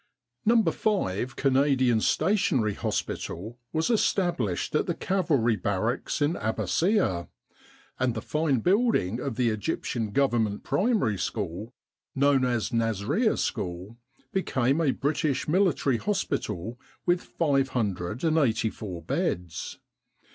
[0.47, 0.63] No.
[0.63, 7.27] 5 Canadian Stationary Hospital was established in the Cavalry Barracks at Abbassieh;
[7.99, 11.75] and the fine building of the Egyptian Government Primary School,
[12.15, 13.99] known as Nasrieh School,
[14.33, 19.77] became a British Military Hospital with 584 beds.